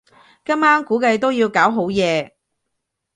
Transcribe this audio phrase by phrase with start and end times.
[0.43, 2.35] 今晚估計都要搞好夜